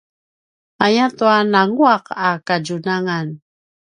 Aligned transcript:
ayatua 0.85 1.37
nanguaq 1.51 2.05
a 2.27 2.29
kadjunangan 2.47 3.27